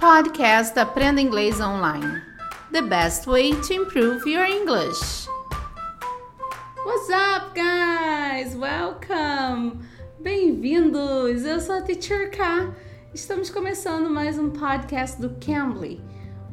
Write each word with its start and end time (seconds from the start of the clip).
Podcast 0.00 0.78
Aprenda 0.78 1.20
Inglês 1.20 1.60
Online. 1.60 2.22
The 2.72 2.80
best 2.80 3.26
way 3.26 3.52
to 3.52 3.74
improve 3.74 4.26
your 4.26 4.46
English. 4.46 5.28
What's 6.86 7.10
up, 7.10 7.54
guys? 7.54 8.56
Welcome! 8.56 9.80
Bem-vindos! 10.18 11.44
Eu 11.44 11.60
sou 11.60 11.74
a 11.74 11.82
Teacher 11.82 12.30
K. 12.30 12.74
Estamos 13.12 13.50
começando 13.50 14.08
mais 14.08 14.38
um 14.38 14.48
podcast 14.48 15.20
do 15.20 15.36
Cambly. 15.38 16.00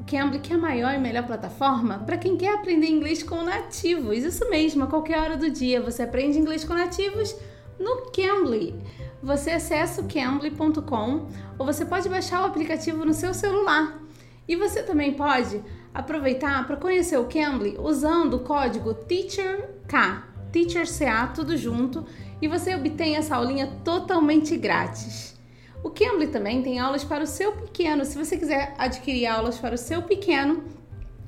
O 0.01 0.03
Cambly 0.03 0.39
que 0.39 0.51
é 0.51 0.57
a 0.57 0.59
maior 0.59 0.93
e 0.93 0.97
melhor 0.97 1.25
plataforma 1.25 1.99
para 1.99 2.17
quem 2.17 2.35
quer 2.35 2.53
aprender 2.53 2.87
inglês 2.87 3.23
com 3.23 3.43
nativos. 3.43 4.17
Isso 4.17 4.49
mesmo, 4.49 4.83
a 4.83 4.87
qualquer 4.87 5.21
hora 5.21 5.37
do 5.37 5.49
dia 5.49 5.79
você 5.79 6.03
aprende 6.03 6.37
inglês 6.37 6.65
com 6.65 6.73
nativos 6.73 7.33
no 7.79 8.11
Cambly 8.11 8.75
você 9.21 9.51
acessa 9.51 10.01
o 10.01 10.07
cambly.com 10.07 11.27
ou 11.57 11.65
você 11.65 11.85
pode 11.85 12.07
baixar 12.07 12.43
o 12.43 12.45
aplicativo 12.45 13.03
no 13.03 13.13
seu 13.13 13.33
celular. 13.33 13.99
E 14.47 14.55
você 14.55 14.83
também 14.83 15.13
pode 15.13 15.61
aproveitar 15.93 16.65
para 16.65 16.77
conhecer 16.77 17.17
o 17.17 17.25
Cambly 17.25 17.75
usando 17.79 18.35
o 18.35 18.39
código 18.39 18.93
TEACHERK, 18.93 20.23
TEACHERCA, 20.51 21.31
tudo 21.33 21.57
junto, 21.57 22.05
e 22.41 22.47
você 22.47 22.75
obtém 22.75 23.15
essa 23.15 23.35
aulinha 23.35 23.67
totalmente 23.83 24.55
grátis. 24.55 25.35
O 25.83 25.89
Cambly 25.89 26.27
também 26.27 26.61
tem 26.61 26.79
aulas 26.79 27.03
para 27.03 27.23
o 27.23 27.27
seu 27.27 27.51
pequeno. 27.51 28.05
Se 28.05 28.17
você 28.17 28.37
quiser 28.37 28.73
adquirir 28.77 29.25
aulas 29.25 29.57
para 29.57 29.75
o 29.75 29.77
seu 29.77 30.01
pequeno, 30.03 30.63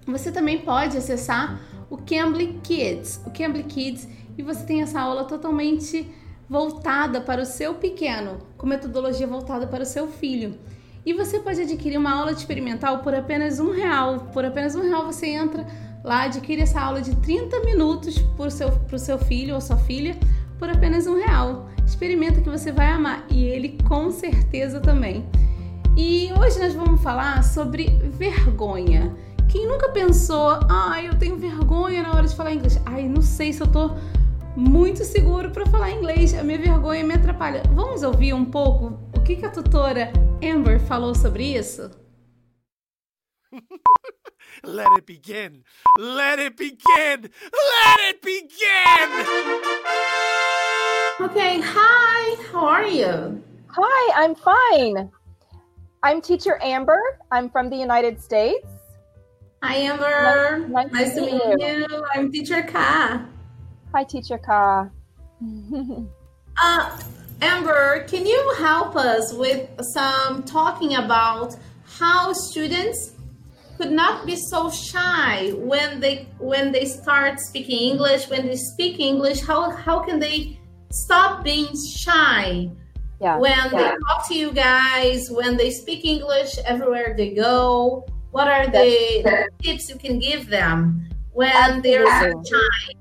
você 0.06 0.32
também 0.32 0.60
pode 0.60 0.98
acessar 0.98 1.60
o 1.90 1.98
Cambly 1.98 2.60
Kids, 2.64 3.22
o 3.26 3.32
Cambly 3.32 3.64
Kids, 3.64 4.08
e 4.38 4.44
você 4.44 4.64
tem 4.66 4.82
essa 4.82 5.02
aula 5.02 5.26
totalmente 5.26 6.10
voltada 6.50 7.22
para 7.22 7.44
o 7.44 7.46
seu 7.46 7.76
pequeno, 7.76 8.40
com 8.58 8.66
metodologia 8.66 9.28
voltada 9.28 9.68
para 9.68 9.84
o 9.84 9.86
seu 9.86 10.08
filho. 10.08 10.58
E 11.06 11.14
você 11.14 11.40
pode 11.40 11.62
adquirir 11.62 11.98
uma 11.98 12.12
aula 12.12 12.32
experimental 12.32 13.00
por 13.00 13.14
apenas 13.14 13.60
um 13.60 13.72
real. 13.72 14.28
Por 14.34 14.44
apenas 14.44 14.76
um 14.76 14.82
real 14.82 15.06
você 15.06 15.28
entra 15.28 15.66
lá, 16.04 16.24
adquire 16.24 16.62
essa 16.62 16.82
aula 16.82 17.02
de 17.02 17.16
30 17.18 17.60
minutos 17.62 18.18
para 18.36 18.48
o 18.48 18.52
seu, 18.52 18.72
seu 18.98 19.18
filho 19.20 19.56
ou 19.56 19.62
sua 19.62 19.78
filha 19.78 20.18
por 20.58 20.70
apenas 20.70 21.08
um 21.08 21.16
real. 21.16 21.70
Experimenta 21.86 22.42
que 22.42 22.50
você 22.50 22.72
vai 22.72 22.88
amar 22.88 23.26
e 23.30 23.46
ele 23.46 23.78
com 23.88 24.12
certeza 24.12 24.80
também. 24.80 25.26
E 25.96 26.32
hoje 26.40 26.60
nós 26.60 26.74
vamos 26.74 27.02
falar 27.02 27.44
sobre 27.44 27.90
vergonha. 28.18 29.16
Quem 29.48 29.68
nunca 29.68 29.90
pensou, 29.90 30.60
ai, 30.70 31.08
eu 31.08 31.18
tenho 31.18 31.38
vergonha 31.38 32.04
na 32.04 32.12
hora 32.12 32.28
de 32.28 32.36
falar 32.36 32.54
inglês? 32.54 32.80
Ai, 32.86 33.08
não 33.08 33.22
sei 33.22 33.52
se 33.52 33.62
eu 33.62 33.68
tô 33.68 33.92
muito 34.56 35.04
seguro 35.04 35.52
para 35.52 35.66
falar 35.66 35.92
inglês. 35.92 36.34
A 36.34 36.44
minha 36.44 36.58
vergonha 36.58 37.04
me 37.04 37.14
atrapalha. 37.14 37.64
Vamos 37.74 38.04
ouvir 38.04 38.34
um 38.34 38.46
pouco 38.46 39.00
o 39.16 39.22
que, 39.24 39.36
que 39.36 39.46
a 39.46 39.52
tutora 39.52 40.12
Amber 40.44 40.80
falou 40.80 41.14
sobre 41.14 41.44
isso? 41.56 41.92
Let 44.64 44.88
it 44.98 45.06
begin. 45.06 45.64
Let 45.98 46.40
it 46.40 46.58
begin. 46.58 47.30
Let 47.32 48.00
it 48.10 48.22
begin. 48.22 49.10
Okay, 51.22 51.62
hi. 51.62 52.36
How 52.52 52.66
are 52.66 52.88
you? 52.88 53.44
Hi, 53.70 54.24
I'm 54.24 54.36
fine. 54.36 55.12
I'm 56.04 56.22
teacher 56.22 56.60
Amber. 56.62 57.00
I'm 57.32 57.50
from 57.50 57.70
the 57.70 57.78
United 57.78 58.22
States. 58.22 58.68
Hi, 59.64 59.76
Amber. 59.76 60.68
Nice, 60.70 60.92
nice 60.92 61.16
to 61.16 61.22
meet 61.22 61.34
you. 61.34 61.86
you. 61.90 62.06
I'm 62.16 62.32
teacher 62.32 62.64
Ka. 62.64 63.26
Hi, 63.92 64.04
Teacher 64.04 64.38
Ka. 64.38 64.88
uh, 66.62 67.02
Amber, 67.42 68.06
can 68.08 68.24
you 68.24 68.56
help 68.60 68.96
us 68.96 69.34
with 69.34 69.68
some 69.82 70.44
talking 70.44 70.96
about 70.96 71.56
how 71.86 72.32
students 72.34 73.16
could 73.78 73.92
not 73.92 74.28
be 74.28 74.36
so 74.36 74.70
shy 74.70 75.50
when 75.56 76.00
they 76.00 76.28
when 76.38 76.72
they 76.72 76.86
start 76.86 77.40
speaking 77.40 77.94
English, 77.94 78.30
when 78.30 78.46
they 78.46 78.58
speak 78.58 79.00
English, 79.00 79.42
how 79.42 79.72
how 79.72 80.02
can 80.02 80.20
they 80.20 80.60
stop 80.92 81.44
being 81.44 81.74
shy 81.98 82.70
yeah, 83.20 83.40
when 83.40 83.58
yeah. 83.58 83.70
they 83.70 83.90
talk 84.06 84.28
to 84.28 84.36
you 84.36 84.52
guys, 84.52 85.32
when 85.32 85.58
they 85.58 85.72
speak 85.72 86.06
English 86.06 86.60
everywhere 86.64 87.16
they 87.18 87.34
go? 87.34 88.06
What 88.30 88.48
are 88.48 88.68
the 88.68 89.50
tips 89.64 89.90
you 89.90 89.98
can 89.98 90.20
give 90.20 90.48
them 90.48 91.10
when 91.34 91.82
they're 91.82 92.06
shy? 92.06 92.99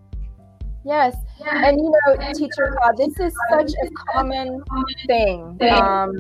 Yes. 0.85 1.17
And 1.47 1.77
you 1.77 1.93
know, 1.93 2.33
teacher 2.33 2.77
God, 2.81 2.97
this 2.97 3.19
is 3.21 3.35
such 3.51 3.73
a 3.83 3.91
common 4.13 4.63
thing. 5.07 5.59
Um, 5.71 6.13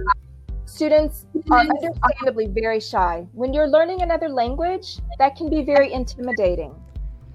students 0.67 1.27
are 1.51 1.61
understandably 1.61 2.47
very 2.47 2.81
shy. 2.81 3.27
When 3.33 3.53
you're 3.55 3.69
learning 3.69 4.03
another 4.03 4.29
language, 4.29 4.99
that 5.19 5.37
can 5.37 5.49
be 5.49 5.63
very 5.63 5.93
intimidating. 5.93 6.75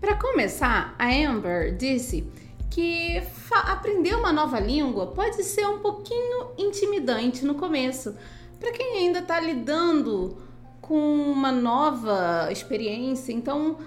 Para 0.01 0.15
começar, 0.17 0.95
a 0.99 1.07
Amber 1.07 1.77
disse 1.77 2.27
que 2.69 3.21
aprender 3.51 4.15
uma 4.15 4.33
nova 4.33 4.59
língua 4.59 5.07
pode 5.07 5.43
ser 5.43 5.65
um 5.67 5.79
pouquinho 5.79 6.51
intimidante 6.57 7.45
no 7.45 7.55
começo. 7.55 8.15
Para 8.59 8.71
quem 8.71 8.97
ainda 8.97 9.19
está 9.19 9.39
lidando 9.39 10.37
com 10.81 10.95
uma 10.95 11.51
nova 11.51 12.49
experiência, 12.51 13.31
então 13.31 13.77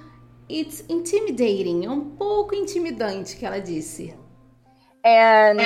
It's 0.48 0.84
intimidating. 0.88 1.84
É 1.84 1.90
um 1.90 2.16
pouco 2.16 2.54
intimidante 2.54 3.36
que 3.36 3.44
ela 3.44 3.60
disse. 3.60 4.14
And 5.04 5.60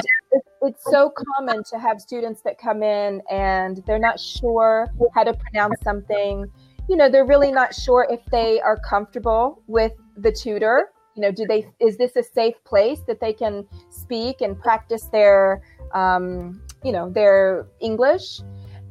it's 0.62 0.82
so 0.84 1.10
common 1.10 1.62
to 1.64 1.78
have 1.78 2.00
students 2.00 2.42
that 2.42 2.58
come 2.58 2.82
in 2.82 3.22
and 3.30 3.82
they're 3.86 3.98
not 3.98 4.20
sure 4.20 4.88
how 5.14 5.24
to 5.24 5.34
pronounce 5.34 5.80
something. 5.82 6.46
You 6.88 6.96
know, 6.96 7.08
they're 7.08 7.26
really 7.26 7.50
not 7.50 7.74
sure 7.74 8.06
if 8.10 8.20
they 8.30 8.60
are 8.60 8.78
comfortable 8.88 9.62
with 9.66 9.92
the 10.16 10.32
tutor. 10.32 10.90
You 11.14 11.22
know, 11.22 11.32
do 11.32 11.46
they 11.46 11.66
is 11.78 11.96
this 11.96 12.16
a 12.16 12.22
safe 12.22 12.56
place 12.64 13.00
that 13.06 13.20
they 13.20 13.32
can 13.32 13.66
speak 13.90 14.40
and 14.40 14.58
practice 14.58 15.04
their 15.12 15.62
um, 15.94 16.62
you 16.84 16.92
know, 16.92 17.10
their 17.10 17.66
English? 17.80 18.40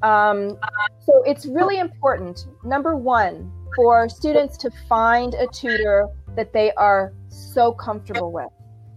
Um, 0.01 0.57
so 1.05 1.23
it's 1.23 1.45
really 1.45 1.77
important. 1.77 2.47
Number 2.63 2.95
one, 2.95 3.51
for 3.79 4.09
students 4.09 4.57
to 4.57 4.69
find 4.89 5.35
a 5.35 5.47
tutor 5.47 6.05
that 6.35 6.51
they 6.51 6.69
are 6.73 7.13
so 7.29 7.71
comfortable 7.71 8.29
with. 8.29 8.51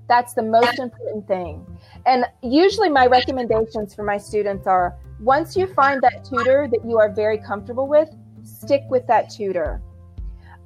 That's 0.09 0.35
the 0.35 0.43
most 0.43 0.77
important 0.81 1.29
thing. 1.29 1.65
And 2.05 2.25
usually, 2.43 2.89
my 2.89 3.07
recommendations 3.07 3.95
for 3.95 4.03
my 4.03 4.19
students 4.19 4.67
are 4.67 4.99
once 5.21 5.57
you 5.57 5.69
find 5.69 6.03
that 6.03 6.25
tutor 6.25 6.67
that 6.73 6.85
you 6.85 6.99
are 6.99 7.09
very 7.13 7.39
comfortable 7.39 7.87
with, 7.87 8.09
stick 8.43 8.83
with 8.91 9.07
that 9.07 9.31
tutor. 9.31 9.81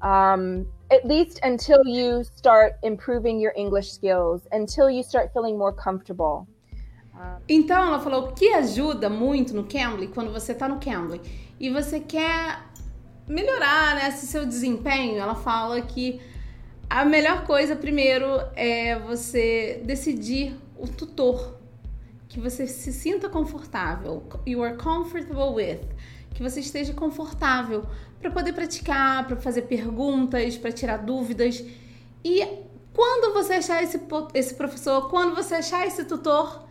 Um, 0.01 0.67
at 0.91 1.05
least 1.05 1.39
until 1.43 1.81
you 1.85 2.25
start 2.25 2.79
improving 2.83 3.39
your 3.39 3.53
English 3.55 3.93
skills, 3.93 4.49
until 4.53 4.89
you 4.89 5.03
start 5.03 5.31
feeling 5.35 5.59
more 5.59 5.75
comfortable. 5.75 6.49
Então, 7.47 7.87
ela 7.87 7.99
falou 7.99 8.33
que 8.33 8.55
ajuda 8.55 9.11
muito 9.11 9.55
no 9.55 9.65
Cambly, 9.65 10.09
quando 10.09 10.33
você 10.33 10.53
está 10.53 10.67
no 10.67 10.81
Cambly 10.81 11.21
e 11.59 11.71
você 11.71 12.01
quer 12.01 12.59
melhorar 13.29 13.97
né, 13.97 14.11
seu 14.13 14.47
desempenho, 14.47 15.19
ela 15.19 15.35
fala 15.35 15.81
que 15.81 16.21
a 16.89 17.05
melhor 17.05 17.45
coisa 17.45 17.75
primeiro 17.75 18.27
é 18.55 18.99
você 18.99 19.83
decidir 19.85 20.57
o 20.79 20.87
tutor 20.87 21.57
que 22.29 22.41
você 22.41 22.67
se 22.67 22.93
sinta 22.93 23.29
confortável, 23.29 24.23
you 24.47 24.63
are 24.63 24.77
comfortable 24.77 25.55
with, 25.55 25.81
que 26.35 26.43
você 26.43 26.61
esteja 26.61 26.93
confortável 26.93 27.85
para 28.21 28.31
poder 28.31 28.53
praticar, 28.53 29.27
para 29.27 29.37
fazer 29.37 29.63
perguntas, 29.63 30.57
para 30.57 30.71
tirar 30.71 30.99
dúvidas. 30.99 31.65
E 32.25 32.47
quando 32.93 33.33
você 33.33 33.55
achar 33.55 33.83
esse, 33.83 34.01
esse 34.35 34.55
professor, 34.55 35.09
quando 35.09 35.35
você 35.35 35.57
achar 35.57 35.87
esse 35.87 36.05
tutor, 36.05 36.67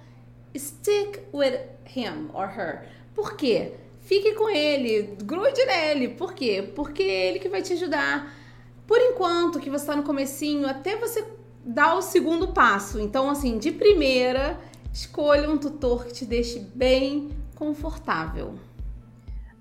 stick 0.55 1.19
with 1.33 1.59
him 1.95 2.29
or 2.33 2.47
her. 2.47 2.87
Por 3.13 3.35
quê? 3.35 3.73
Fique 4.05 4.33
com 4.33 4.49
ele, 4.49 5.17
grude 5.23 5.65
nele. 5.65 6.09
Por 6.09 6.33
quê? 6.33 6.71
Porque 6.75 7.03
é 7.03 7.27
ele 7.27 7.39
que 7.39 7.49
vai 7.49 7.61
te 7.61 7.73
ajudar. 7.73 8.31
Por 8.87 8.99
enquanto 8.99 9.59
que 9.59 9.69
você 9.69 9.83
está 9.83 9.95
no 9.95 10.03
comecinho, 10.03 10.67
até 10.67 10.95
você 10.95 11.27
dar 11.65 11.95
o 11.95 12.01
segundo 12.01 12.53
passo. 12.53 12.99
Então, 12.99 13.29
assim, 13.29 13.57
de 13.57 13.71
primeira, 13.71 14.59
escolha 14.93 15.49
um 15.49 15.57
tutor 15.57 16.05
que 16.05 16.13
te 16.13 16.25
deixe 16.25 16.59
bem 16.59 17.31
confortável. 17.55 18.53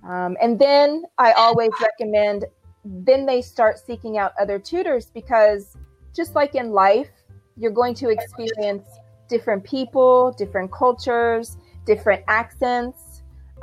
Um, 0.03 0.37
and 0.39 0.59
then 0.59 1.03
I 1.19 1.33
always 1.33 1.73
recommend 1.81 2.47
then 2.85 3.25
they 3.25 3.41
start 3.41 3.79
seeking 3.79 4.19
out 4.19 4.33
other 4.39 4.59
tutors 4.59 5.07
because 5.07 5.77
just 6.15 6.35
like 6.35 6.55
in 6.55 6.73
life, 6.73 7.09
you're 7.57 7.73
going 7.73 7.95
to 7.95 8.11
experience 8.11 8.87
different 9.29 9.65
people, 9.65 10.35
different 10.37 10.71
cultures, 10.71 11.57
different 11.87 12.23
accents. 12.29 13.04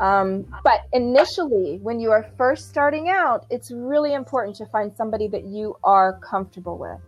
Um, 0.02 0.46
but 0.64 0.82
initially, 0.94 1.80
when 1.84 2.00
you 2.00 2.12
are 2.12 2.26
first 2.36 2.70
starting 2.70 3.10
out, 3.10 3.46
it's 3.52 3.70
really 3.72 4.14
important 4.14 4.58
to 4.58 4.66
find 4.66 4.92
somebody 4.96 5.28
that 5.28 5.44
you 5.46 5.78
are 5.84 6.20
comfortable 6.20 6.78
with. 6.78 7.00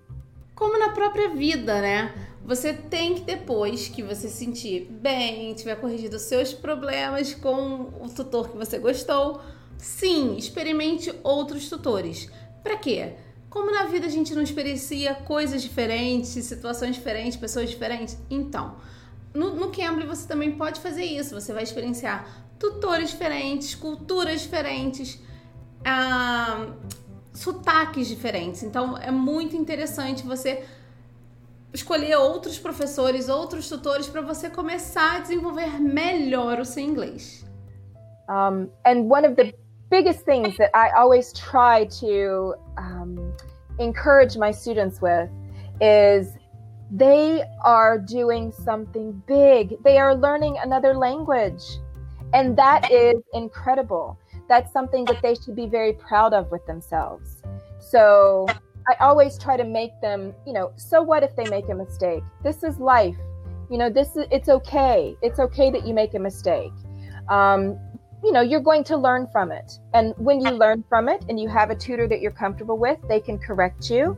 Como 0.56 0.78
na 0.78 0.90
própria 0.90 1.30
vida, 1.30 1.82
né? 1.82 2.14
Você 2.46 2.74
tem 2.74 3.16
que 3.16 3.22
depois 3.22 3.88
que 3.88 4.04
você 4.04 4.30
se 4.30 4.38
sentir 4.38 4.88
bem, 4.92 5.56
tiver 5.56 5.76
corrigido 5.76 6.20
seus 6.20 6.54
problemas 6.54 7.34
com 7.34 7.90
o 8.00 8.08
tutor 8.14 8.50
que 8.50 8.58
você 8.58 8.78
gostou, 8.78 9.42
Sim, 9.84 10.38
experimente 10.38 11.14
outros 11.24 11.68
tutores. 11.68 12.30
Para 12.64 12.78
quê? 12.78 13.16
Como 13.50 13.70
na 13.70 13.84
vida 13.86 14.08
a 14.08 14.10
gente 14.10 14.34
não 14.34 14.42
experiencia 14.42 15.14
coisas 15.14 15.62
diferentes, 15.62 16.30
situações 16.30 16.96
diferentes, 16.96 17.38
pessoas 17.38 17.70
diferentes, 17.70 18.18
então, 18.30 18.78
no, 19.34 19.56
no 19.56 19.72
Cambly 19.72 20.06
você 20.06 20.28
também 20.28 20.52
pode 20.52 20.80
fazer 20.80 21.04
isso. 21.04 21.40
Você 21.40 21.52
vai 21.54 21.64
experienciar 21.64 22.28
tutores 22.60 23.10
diferentes, 23.10 23.76
culturas 23.76 24.42
diferentes, 24.42 25.22
ah, 25.84 26.68
sotaques 27.34 28.08
diferentes. 28.08 28.64
Então, 28.64 28.98
é 28.98 29.12
muito 29.12 29.56
interessante 29.56 30.26
você 30.26 30.64
escolher 31.74 32.16
outros 32.16 32.60
professores, 32.60 33.28
outros 33.28 33.68
tutores 33.68 34.08
para 34.08 34.22
você 34.22 34.50
começar 34.50 35.18
a 35.18 35.20
desenvolver 35.20 35.80
melhor 35.82 36.60
o 36.60 36.66
seu 36.66 36.84
inglês. 36.84 37.44
Um, 38.30 38.70
and 38.86 39.10
one 39.10 39.26
of 39.26 39.36
the 39.36 39.54
biggest 39.90 40.24
things 40.24 40.56
that 40.58 40.72
I 40.74 40.92
always 40.96 41.34
try 41.34 41.86
to 42.00 42.56
um, 42.78 43.34
encourage 43.80 44.38
my 44.38 44.52
students 44.52 45.02
with 45.02 45.30
is 45.82 46.38
they 46.94 47.44
are 47.66 47.98
doing 47.98 48.52
something 48.52 49.22
big. 49.26 49.82
They 49.84 49.98
are 49.98 50.14
learning 50.14 50.58
another 50.62 50.94
language. 50.94 51.64
And 52.34 52.56
that 52.58 52.92
is 52.92 53.16
incredible. 53.34 54.20
That's 54.48 54.72
something 54.72 55.04
that 55.06 55.22
they 55.24 55.34
should 55.34 55.56
be 55.56 55.66
very 55.66 55.94
proud 55.94 56.34
of 56.34 56.52
with 56.52 56.64
themselves. 56.68 57.42
So 57.80 58.46
I 58.88 58.94
always 59.04 59.40
try 59.40 59.58
to 59.58 59.64
make 59.64 60.00
them, 60.02 60.34
you 60.46 60.54
know, 60.54 60.72
so 60.76 61.02
what 61.02 61.24
if 61.24 61.36
they 61.36 61.50
make 61.50 61.68
a 61.70 61.76
mistake? 61.76 62.24
This 62.44 62.62
is 62.62 62.78
life. 62.78 63.18
You 63.72 63.80
know, 63.80 63.90
this 63.90 64.16
is 64.16 64.28
it's 64.30 64.50
okay. 64.50 65.18
It's 65.24 65.40
okay 65.40 65.72
that 65.72 65.88
you 65.88 65.96
make 65.96 66.14
a 66.14 66.20
mistake. 66.20 66.74
Um, 67.28 67.80
you 68.24 68.32
know, 68.32 68.42
you're 68.42 68.62
going 68.62 68.84
to 68.86 68.98
learn 68.98 69.28
from 69.28 69.52
it. 69.52 69.80
And 69.94 70.14
when 70.18 70.40
you 70.40 70.52
learn 70.52 70.84
from 70.88 71.10
it 71.10 71.26
and 71.30 71.40
you 71.40 71.50
have 71.50 71.70
a 71.70 71.76
tutor 71.76 72.08
that 72.08 72.22
you're 72.22 72.32
comfortable 72.32 72.78
with, 72.78 72.98
they 73.08 73.20
can 73.20 73.38
correct 73.38 73.90
you 73.90 74.18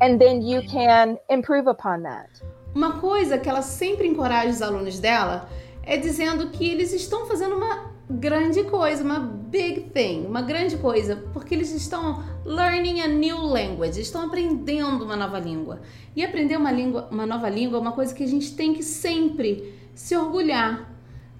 and 0.00 0.20
then 0.20 0.40
you 0.42 0.62
can 0.62 1.18
improve 1.28 1.66
upon 1.66 2.02
that. 2.02 2.28
Uma 2.74 2.98
coisa 3.00 3.38
que 3.38 3.50
ela 3.50 3.60
sempre 3.62 4.06
encoraja 4.06 4.48
os 4.48 4.62
alunos 4.62 4.98
dela 4.98 5.48
é 5.82 5.98
dizendo 5.98 6.48
que 6.50 6.70
eles 6.70 6.92
estão 6.92 7.26
fazendo 7.26 7.56
uma 7.56 7.92
grande 8.08 8.64
coisa, 8.64 9.04
uma 9.04 9.20
big 9.20 9.90
thing, 9.90 10.24
uma 10.26 10.42
grande 10.42 10.76
coisa, 10.78 11.16
porque 11.32 11.54
eles 11.54 11.72
estão 11.72 12.22
learning 12.44 13.00
a 13.00 13.08
new 13.08 13.38
language, 13.38 14.00
estão 14.00 14.26
aprendendo 14.26 15.04
uma 15.04 15.16
nova 15.16 15.38
língua. 15.38 15.80
E 16.16 16.24
aprender 16.24 16.56
uma 16.56 16.72
língua, 16.72 17.08
uma 17.10 17.26
nova 17.26 17.48
língua 17.48 17.78
é 17.78 17.80
uma 17.80 17.92
coisa 17.92 18.14
que 18.14 18.24
a 18.24 18.26
gente 18.26 18.54
tem 18.54 18.72
que 18.72 18.82
sempre 18.82 19.74
se 19.94 20.16
orgulhar, 20.16 20.91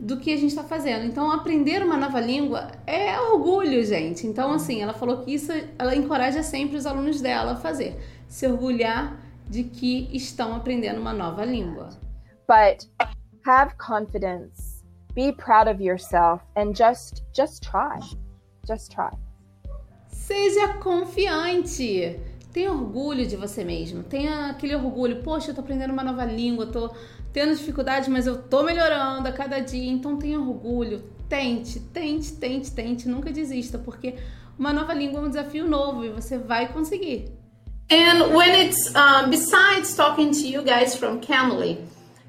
do 0.03 0.17
que 0.17 0.33
a 0.33 0.37
gente 0.37 0.49
está 0.49 0.65
fazendo. 0.65 1.07
Então, 1.07 1.31
aprender 1.31 1.81
uma 1.81 1.97
nova 1.97 2.19
língua 2.19 2.73
é 2.85 3.21
orgulho, 3.21 3.85
gente. 3.85 4.27
Então, 4.27 4.53
assim, 4.53 4.83
ela 4.83 4.93
falou 4.93 5.19
que 5.19 5.33
isso 5.33 5.53
ela 5.79 5.95
encoraja 5.95 6.43
sempre 6.43 6.77
os 6.77 6.87
alunos 6.87 7.21
dela 7.21 7.53
a 7.53 7.57
fazer, 7.57 7.97
se 8.27 8.45
orgulhar 8.49 9.17
de 9.49 9.63
que 9.63 10.09
estão 10.13 10.57
aprendendo 10.57 11.01
uma 11.01 11.13
nova 11.13 11.45
língua. 11.45 11.91
But 12.49 12.89
have 13.47 13.77
confidence. 13.77 14.83
Be 15.15 15.33
proud 15.33 15.71
of 15.71 15.81
yourself 15.81 16.43
and 16.57 16.75
just 16.75 17.23
just 17.33 17.63
try. 17.63 18.01
Just 18.67 18.91
try. 18.91 19.11
Seja 20.09 20.75
confiante. 20.81 22.19
Tenha 22.53 22.73
orgulho 22.73 23.25
de 23.25 23.37
você 23.37 23.63
mesmo. 23.63 24.03
Tenha 24.03 24.51
aquele 24.51 24.75
orgulho. 24.75 25.23
Poxa, 25.23 25.53
eu 25.53 25.55
tô 25.55 25.61
aprendendo 25.61 25.93
uma 25.93 26.03
nova 26.03 26.25
língua, 26.25 26.67
tô 26.67 26.91
tendo 27.33 27.55
dificuldade, 27.57 28.11
mas 28.11 28.27
eu 28.27 28.43
tô 28.43 28.63
melhorando 28.63 29.27
a 29.27 29.33
cada 29.33 29.61
dia, 29.61 29.91
então 29.91 30.17
tenha 30.17 30.39
orgulho, 30.39 31.03
tente, 31.29 31.81
tente, 31.81 32.33
tente, 32.33 32.71
tente, 32.71 33.09
nunca 33.09 33.33
desista, 33.33 33.79
porque 33.79 34.17
uma 34.59 34.73
nova 34.73 34.93
língua 34.93 35.21
é 35.21 35.23
um 35.23 35.29
desafio 35.29 35.67
novo 35.67 36.05
e 36.05 36.11
você 36.11 36.37
vai 36.37 36.73
conseguir. 36.73 37.31
And 37.91 38.35
when 38.35 38.69
it's 38.69 38.93
besides 39.29 39.95
talking 39.97 40.31
to 40.31 40.47
you 40.47 40.63
guys 40.63 40.95
from 40.95 41.21
Camly, 41.21 41.79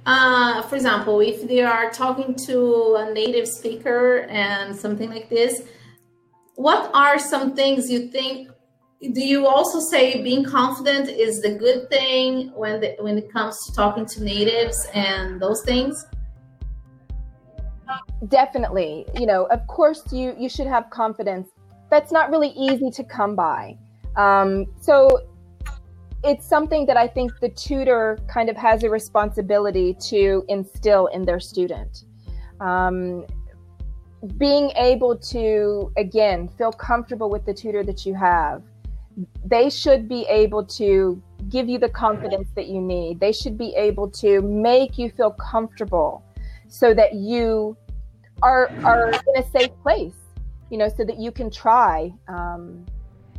uh, 0.06 0.62
for 0.64 0.76
example, 0.76 1.22
if 1.22 1.48
they 1.48 1.62
are 1.62 1.90
talking 1.92 2.36
to 2.48 2.96
a 2.96 3.14
native 3.14 3.48
speaker 3.48 4.28
and 4.30 4.76
something 4.76 5.10
like 5.10 5.28
this, 5.30 5.64
what 6.56 6.90
are 6.94 7.20
some 7.20 7.54
things 7.56 7.90
you 7.90 8.10
think 8.10 8.50
do 9.12 9.22
you 9.22 9.48
also 9.48 9.80
say 9.80 10.24
being 10.24 10.46
confident 10.46 11.10
is 11.10 11.42
the 11.42 11.56
good 11.56 11.90
thing 11.90 12.52
when 12.56 12.80
the, 12.80 12.96
when 13.00 13.18
it 13.18 13.32
comes 13.32 13.66
to 13.66 13.74
talking 13.74 14.06
to 14.06 14.24
natives 14.24 14.88
and 14.94 15.42
those 15.42 15.62
things? 15.64 16.06
Definitely. 18.30 19.06
You 19.20 19.26
know 19.26 19.46
of 19.46 19.68
course 19.68 20.02
you 20.14 20.36
you 20.40 20.48
should 20.48 20.68
have 20.68 20.90
confidence. 20.90 21.50
That's 21.90 22.12
not 22.12 22.32
really 22.32 22.50
easy 22.50 22.90
to 22.92 23.04
come 23.04 23.36
by. 23.36 23.78
Um, 24.16 24.66
so 24.80 25.10
it's 26.24 26.48
something 26.48 26.86
that 26.86 26.96
i 26.96 27.06
think 27.06 27.38
the 27.42 27.50
tutor 27.50 28.18
kind 28.30 28.50
of 28.50 28.56
has 28.56 28.84
a 28.84 28.90
responsibility 28.90 29.94
to 29.96 30.46
instill 30.48 31.08
in 31.08 31.24
their 31.24 31.40
student. 31.40 32.06
Um, 32.62 33.26
being 34.38 34.72
able 34.78 35.18
to 35.18 35.92
again 35.98 36.48
feel 36.58 36.72
comfortable 36.72 37.30
with 37.30 37.46
the 37.46 37.54
tutor 37.54 37.84
that 37.84 38.06
you 38.06 38.14
have 38.14 38.64
they 39.46 39.70
should 39.70 40.08
be 40.08 40.26
able 40.30 40.66
to 40.66 41.22
give 41.50 41.70
you 41.70 41.80
the 41.80 41.90
confidence 41.90 42.50
that 42.56 42.68
you 42.68 42.82
need. 42.82 43.20
They 43.20 43.32
should 43.32 43.58
be 43.58 43.74
able 43.76 44.10
to 44.22 44.42
make 44.42 44.98
you 44.98 45.10
feel 45.10 45.32
comfortable 45.32 46.24
so 46.68 46.94
that 46.94 47.14
you 47.14 47.78
are 48.42 48.72
are 48.84 49.10
in 49.10 49.36
a 49.38 49.46
safe 49.52 49.72
place, 49.82 50.16
you 50.70 50.78
know, 50.78 50.90
so 50.90 51.04
that 51.06 51.20
you 51.20 51.32
can 51.32 51.50
try. 51.50 52.14
Um, 52.28 52.86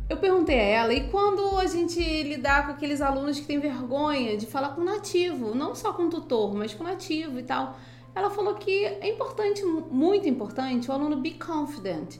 eu 0.07 0.17
perguntei 0.17 0.59
a 0.59 0.63
ela, 0.63 0.93
e 0.93 1.09
quando 1.09 1.57
a 1.57 1.65
gente 1.65 1.99
lidar 1.99 2.67
com 2.67 2.73
aqueles 2.73 3.01
alunos 3.01 3.39
que 3.39 3.47
têm 3.47 3.59
vergonha 3.59 4.37
de 4.37 4.45
falar 4.45 4.69
com 4.75 4.83
nativo, 4.83 5.55
não 5.55 5.73
só 5.73 5.93
com 5.93 6.09
tutor, 6.09 6.53
mas 6.53 6.75
com 6.75 6.83
nativo 6.83 7.39
e 7.39 7.43
tal, 7.43 7.75
ela 8.13 8.29
falou 8.29 8.53
que 8.53 8.85
é 8.85 9.09
importante, 9.09 9.63
muito 9.63 10.29
importante, 10.29 10.91
o 10.91 10.93
aluno 10.93 11.17
be 11.17 11.31
confident 11.31 12.19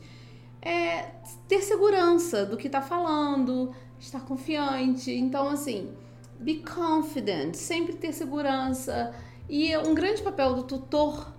é 0.66 1.12
ter 1.48 1.62
segurança 1.62 2.44
do 2.44 2.58
que 2.58 2.66
está 2.66 2.82
falando, 2.82 3.72
estar 4.00 4.22
confiante. 4.22 5.12
Então, 5.12 5.48
assim, 5.48 5.92
be 6.40 6.56
confident, 6.56 7.54
sempre 7.54 7.94
ter 7.94 8.12
segurança. 8.12 9.14
E 9.48 9.78
um 9.78 9.94
grande 9.94 10.24
papel 10.24 10.56
do 10.56 10.64
tutor 10.64 11.32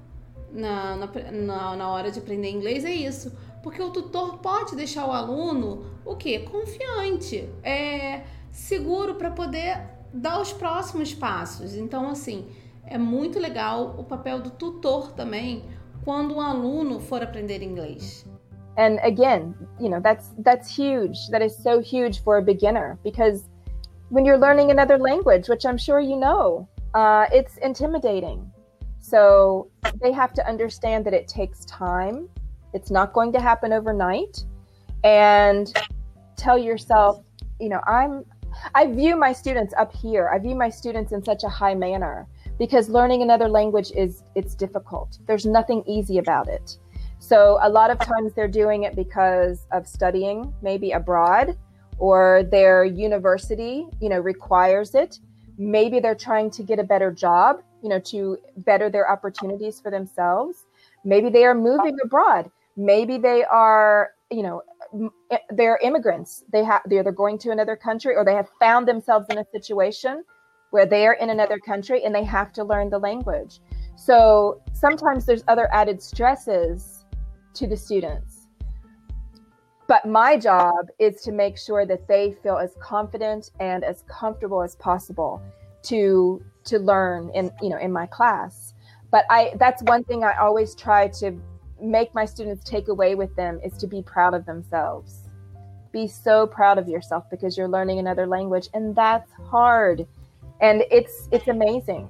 na, 0.52 0.96
na, 0.96 1.76
na 1.76 1.88
hora 1.88 2.10
de 2.10 2.20
aprender 2.20 2.50
inglês 2.50 2.84
é 2.84 2.94
isso. 2.94 3.36
Porque 3.64 3.82
o 3.82 3.90
tutor 3.90 4.38
pode 4.38 4.76
deixar 4.76 5.06
o 5.06 5.12
aluno 5.12 5.84
o 6.04 6.14
quê? 6.14 6.38
Confiante, 6.38 7.50
é 7.64 8.22
seguro 8.52 9.16
para 9.16 9.32
poder 9.32 9.80
dar 10.12 10.40
os 10.40 10.52
próximos 10.52 11.12
passos. 11.12 11.74
Então, 11.74 12.08
assim, 12.08 12.46
é 12.84 12.96
muito 12.96 13.40
legal 13.40 13.96
o 13.98 14.04
papel 14.04 14.40
do 14.40 14.50
tutor 14.50 15.10
também 15.12 15.64
quando 16.04 16.36
o 16.36 16.40
aluno 16.40 17.00
for 17.00 17.24
aprender 17.24 17.60
inglês. 17.60 18.24
And 18.76 18.98
again 19.02 19.54
you 19.80 19.88
know 19.88 20.00
that's 20.00 20.30
that's 20.38 20.74
huge. 20.74 21.28
That 21.30 21.42
is 21.42 21.56
so 21.56 21.80
huge 21.80 22.22
for 22.22 22.38
a 22.38 22.42
beginner 22.42 22.98
because 23.02 23.48
when 24.08 24.24
you're 24.24 24.38
learning 24.38 24.70
another 24.70 24.98
language 24.98 25.48
which 25.48 25.66
i'm 25.66 25.76
sure 25.76 25.98
you 25.98 26.16
know 26.16 26.68
uh, 26.94 27.26
it's 27.30 27.58
intimidating. 27.58 28.50
So 29.00 29.68
they 30.02 30.12
have 30.12 30.32
to 30.32 30.48
understand 30.48 31.04
that 31.04 31.12
it 31.12 31.28
takes 31.28 31.64
time. 31.66 32.28
It's 32.72 32.90
not 32.90 33.12
going 33.12 33.32
to 33.32 33.40
happen 33.40 33.72
overnight. 33.72 34.44
And 35.04 35.72
tell 36.36 36.58
yourself 36.58 37.22
you 37.58 37.70
know 37.70 37.80
i'm 37.86 38.22
i 38.74 38.86
view 38.86 39.16
my 39.16 39.32
students 39.32 39.74
up 39.78 39.92
here. 39.94 40.28
I 40.28 40.38
view 40.38 40.54
my 40.54 40.68
students 40.70 41.12
in 41.12 41.22
such 41.24 41.44
a 41.44 41.48
high 41.48 41.74
manner 41.74 42.26
because 42.58 42.88
learning 42.88 43.22
another 43.22 43.48
language 43.48 43.92
is 43.92 44.22
it's 44.34 44.54
difficult. 44.54 45.18
There's 45.26 45.46
nothing 45.46 45.82
easy 45.86 46.18
about 46.18 46.48
it 46.48 46.78
so 47.18 47.58
a 47.62 47.68
lot 47.68 47.90
of 47.90 47.98
times 47.98 48.32
they're 48.34 48.48
doing 48.48 48.84
it 48.84 48.94
because 48.94 49.66
of 49.72 49.86
studying 49.86 50.52
maybe 50.62 50.92
abroad 50.92 51.56
or 51.98 52.44
their 52.50 52.84
university, 52.84 53.86
you 54.00 54.08
know, 54.08 54.20
requires 54.20 54.94
it. 54.94 55.18
Maybe 55.58 55.98
they're 56.00 56.14
trying 56.14 56.50
to 56.52 56.62
get 56.62 56.78
a 56.78 56.84
better 56.84 57.10
job, 57.10 57.62
you 57.82 57.88
know, 57.88 57.98
to 58.00 58.38
better 58.58 58.90
their 58.90 59.10
opportunities 59.10 59.80
for 59.80 59.90
themselves. 59.90 60.66
Maybe 61.04 61.30
they 61.30 61.44
are 61.44 61.54
moving 61.54 61.96
abroad. 62.04 62.50
Maybe 62.76 63.16
they 63.16 63.44
are, 63.44 64.10
you 64.30 64.42
know, 64.42 64.62
they're 65.50 65.78
immigrants. 65.82 66.44
They 66.52 66.62
have 66.64 66.82
they're, 66.84 67.02
they're 67.02 67.12
going 67.12 67.38
to 67.38 67.50
another 67.50 67.76
country 67.76 68.14
or 68.14 68.24
they 68.24 68.34
have 68.34 68.50
found 68.60 68.86
themselves 68.86 69.26
in 69.30 69.38
a 69.38 69.44
situation 69.52 70.22
where 70.70 70.84
they 70.84 71.06
are 71.06 71.14
in 71.14 71.30
another 71.30 71.58
country 71.58 72.04
and 72.04 72.14
they 72.14 72.24
have 72.24 72.52
to 72.52 72.64
learn 72.64 72.90
the 72.90 72.98
language. 72.98 73.60
So 73.96 74.60
sometimes 74.74 75.24
there's 75.24 75.42
other 75.48 75.72
added 75.72 76.02
stresses 76.02 76.95
to 77.56 77.66
the 77.66 77.76
students. 77.76 78.46
But 79.88 80.04
my 80.04 80.36
job 80.36 80.88
is 80.98 81.22
to 81.22 81.32
make 81.32 81.56
sure 81.56 81.86
that 81.86 82.08
they 82.08 82.36
feel 82.42 82.56
as 82.56 82.74
confident 82.80 83.50
and 83.60 83.84
as 83.84 84.02
comfortable 84.08 84.62
as 84.62 84.74
possible 84.76 85.40
to 85.84 86.42
to 86.64 86.78
learn 86.78 87.30
in 87.34 87.50
you 87.62 87.68
know 87.68 87.78
in 87.78 87.92
my 87.92 88.06
class. 88.06 88.74
But 89.10 89.24
I 89.30 89.52
that's 89.58 89.82
one 89.84 90.02
thing 90.04 90.24
I 90.24 90.36
always 90.38 90.74
try 90.74 91.08
to 91.20 91.38
make 91.80 92.14
my 92.14 92.24
students 92.24 92.64
take 92.64 92.88
away 92.88 93.14
with 93.14 93.34
them 93.36 93.60
is 93.62 93.76
to 93.78 93.86
be 93.86 94.02
proud 94.02 94.34
of 94.34 94.44
themselves. 94.46 95.28
Be 95.92 96.08
so 96.08 96.46
proud 96.46 96.78
of 96.78 96.88
yourself 96.88 97.24
because 97.30 97.56
you're 97.56 97.68
learning 97.68 97.98
another 97.98 98.26
language 98.26 98.68
and 98.74 98.94
that's 98.94 99.30
hard. 99.32 100.06
And 100.60 100.82
it's 100.90 101.28
it's 101.30 101.48
amazing. 101.48 102.08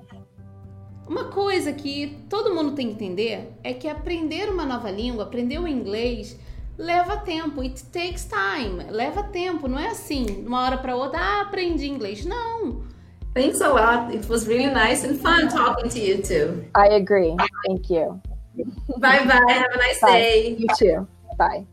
Uma 1.09 1.25
coisa 1.25 1.73
que 1.73 2.19
todo 2.29 2.55
mundo 2.55 2.73
tem 2.75 2.89
que 2.89 2.95
entender 2.95 3.53
é 3.63 3.73
que 3.73 3.89
aprender 3.89 4.49
uma 4.49 4.65
nova 4.65 4.91
língua, 4.91 5.25
aprender 5.25 5.59
o 5.59 5.69
inglês, 5.69 6.37
leva 6.77 7.17
tempo. 7.19 7.61
It 7.61 7.85
takes 7.87 8.27
time. 8.29 8.85
Leva 8.91 9.23
tempo. 9.23 9.69
Não 9.69 9.79
é 9.79 9.89
assim, 9.89 10.45
uma 10.47 10.65
hora 10.65 10.79
para 10.79 10.97
outra, 10.97 11.21
ah, 11.21 11.41
aprendi 11.43 11.89
inglês. 11.89 12.25
Não. 12.25 12.83
Thanks 13.35 13.61
a 13.61 13.69
lot. 13.69 14.17
It 14.17 14.27
was 14.29 14.47
really 14.47 14.73
nice 14.73 15.05
and 15.07 15.17
fun 15.19 15.49
talking 15.49 15.89
to 15.91 15.99
you 15.99 16.23
too. 16.23 16.65
I 16.75 16.95
agree. 16.95 17.37
Thank 17.67 17.93
you. 17.93 18.21
Bye 18.99 19.27
bye. 19.27 19.53
Have 19.53 19.75
a 19.75 19.79
nice 19.79 20.01
Bye. 20.01 20.13
day. 20.13 20.57
You 20.59 20.67
too. 20.77 21.09
Bye. 21.37 21.67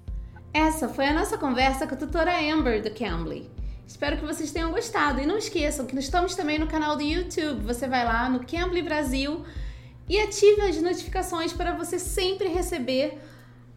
Essa 0.53 0.87
foi 0.87 1.05
a 1.05 1.13
nossa 1.13 1.37
conversa 1.37 1.87
com 1.87 1.95
a 1.95 1.97
tutora 1.97 2.33
Amber 2.37 2.83
do 2.83 2.91
Cambly. 2.91 3.49
Espero 3.87 4.17
que 4.17 4.25
vocês 4.25 4.51
tenham 4.51 4.71
gostado. 4.71 5.19
E 5.19 5.25
não 5.25 5.37
esqueçam 5.37 5.85
que 5.85 5.95
nós 5.95 6.05
estamos 6.05 6.35
também 6.35 6.57
no 6.57 6.67
canal 6.67 6.95
do 6.95 7.03
YouTube. 7.03 7.63
Você 7.65 7.87
vai 7.87 8.03
lá 8.05 8.29
no 8.29 8.45
Cambly 8.45 8.81
Brasil 8.81 9.45
e 10.07 10.19
ative 10.19 10.61
as 10.61 10.81
notificações 10.81 11.53
para 11.53 11.73
você 11.73 11.97
sempre 11.99 12.47
receber 12.47 13.17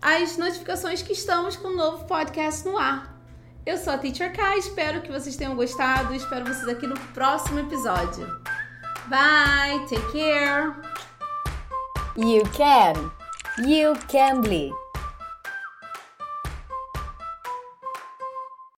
as 0.00 0.36
notificações 0.36 1.02
que 1.02 1.12
estamos 1.12 1.56
com 1.56 1.68
um 1.68 1.76
novo 1.76 2.04
podcast 2.04 2.64
no 2.66 2.76
ar. 2.76 3.14
Eu 3.64 3.76
sou 3.76 3.92
a 3.92 3.98
Teacher 3.98 4.32
Kai, 4.32 4.58
espero 4.58 5.02
que 5.02 5.10
vocês 5.10 5.36
tenham 5.36 5.56
gostado. 5.56 6.14
Espero 6.14 6.44
vocês 6.44 6.68
aqui 6.68 6.86
no 6.86 6.98
próximo 7.12 7.58
episódio. 7.58 8.26
Bye, 9.08 9.84
take 9.88 10.12
care. 10.12 10.72
You 12.16 12.42
can. 12.56 13.12
You 13.58 13.94
can. 14.08 14.85